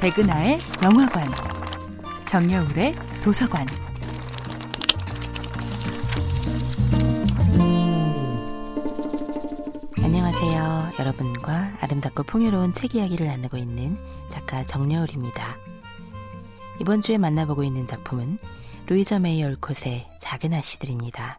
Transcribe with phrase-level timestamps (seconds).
[0.00, 1.28] 백은하의 영화관,
[2.26, 2.94] 정여울의
[3.24, 3.66] 도서관.
[10.02, 10.92] 안녕하세요.
[10.98, 13.96] 여러분과 아름답고 풍요로운 책 이야기를 나누고 있는
[14.28, 15.56] 작가 정여울입니다.
[16.80, 18.38] 이번 주에 만나보고 있는 작품은
[18.88, 21.38] 루이저 메이 올콧의 작은 아씨들입니다.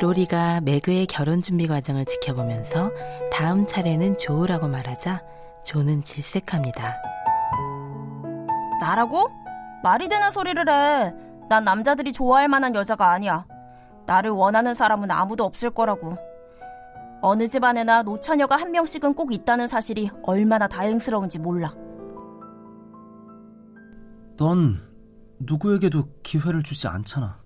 [0.00, 2.90] 로리가 매그의 결혼 준비 과정을 지켜보면서
[3.32, 5.22] 다음 차례는 조우라고 말하자
[5.64, 6.96] 조는 질색합니다.
[8.80, 9.30] 나라고?
[9.82, 11.14] 말이 되는 소리를 해.
[11.48, 13.46] 난 남자들이 좋아할 만한 여자가 아니야.
[14.06, 16.16] 나를 원하는 사람은 아무도 없을 거라고.
[17.22, 21.72] 어느 집안에나 노처녀가 한 명씩은 꼭 있다는 사실이 얼마나 다행스러운지 몰라.
[24.36, 24.82] 넌
[25.38, 27.43] 누구에게도 기회를 주지 않잖아.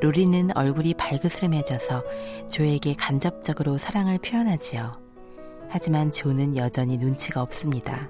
[0.00, 2.04] 로리는 얼굴이 발그스름해져서
[2.48, 4.92] 조에게 간접적으로 사랑을 표현하지요.
[5.68, 8.08] 하지만 조는 여전히 눈치가 없습니다.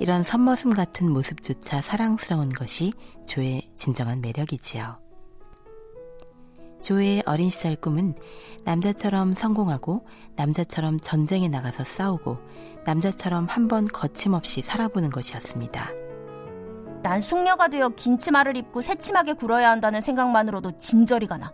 [0.00, 2.92] 이런 선머슴 같은 모습조차 사랑스러운 것이
[3.26, 4.98] 조의 진정한 매력이지요.
[6.80, 8.14] 조의 어린 시절 꿈은
[8.64, 12.38] 남자처럼 성공하고 남자처럼 전쟁에 나가서 싸우고
[12.84, 15.90] 남자처럼 한 번 거침없이 살아보는 것이었습니다.
[17.02, 21.52] 난 숙녀가 되어 긴 치마를 입고 새침하게 굴어야 한다는 생각만으로도 진저리가 나.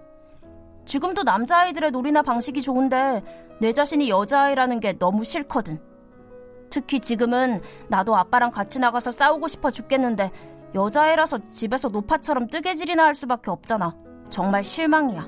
[0.87, 3.23] 지금도 남자아이들의 놀이나 방식이 좋은데
[3.61, 5.81] 내 자신이 여자아이라는 게 너무 싫거든.
[6.71, 10.31] 특히 지금은 나도 아빠랑 같이 나가서 싸우고 싶어 죽겠는데
[10.75, 13.97] 여자애라서 집에서 노파처럼 뜨개질이나 할 수밖에 없잖아.
[14.29, 15.27] 정말 실망이야.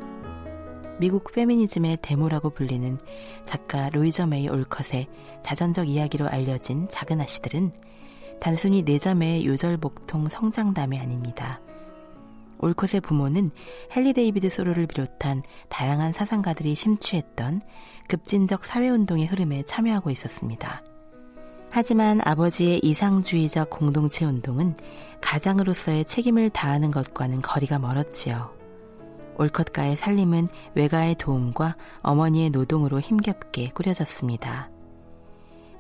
[0.99, 2.99] 미국 페미니즘의 데모라고 불리는
[3.45, 5.07] 작가 루이자 메이 올컷의
[5.43, 7.71] 자전적 이야기로 알려진 작은 아씨들은
[8.41, 11.61] 단순히 네 자매의 요절복통 성장담이 아닙니다.
[12.59, 13.51] 올컷의 부모는
[13.95, 17.61] 헨리 데이비드 소로를 비롯한 다양한 사상가들이 심취했던
[18.09, 20.83] 급진적 사회운동의 흐름에 참여하고 있었습니다.
[21.71, 24.75] 하지만 아버지의 이상주의적 공동체 운동은
[25.21, 28.55] 가장으로서의 책임을 다하는 것과는 거리가 멀었지요.
[29.39, 34.71] 올컷가의 살림은 외가의 도움과 어머니의 노동으로 힘겹게 꾸려졌습니다.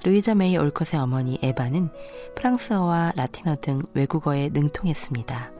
[0.04, 1.90] 루이자 메이 올컷의 어머니 에바는
[2.36, 5.50] 프랑스어와 라틴어 등 외국어에 능통했습니다.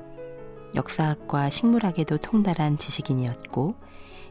[0.74, 3.74] 역사학과 식물학에도 통달한 지식인이었고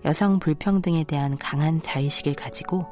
[0.05, 2.85] 여성 불평등에 대한 강한 자의식을 가지고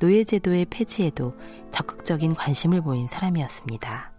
[0.00, 1.34] 노예제도의 폐지에도
[1.70, 4.12] 적극적인 관심을 보인 사람이었습니다.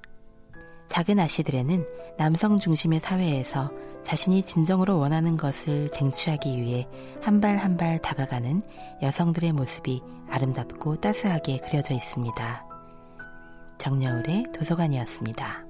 [0.88, 1.86] 작은 아씨들에는
[2.18, 3.72] 남성 중심의 사회에서
[4.02, 6.88] 자신이 진정으로 원하는 것을 쟁취하기 위해
[7.22, 8.62] 한 발 한 발 다가가는
[9.02, 12.66] 여성들의 모습이 아름답고 따스하게 그려져 있습니다.
[13.78, 15.67] 정여울의 도서관이었습니다.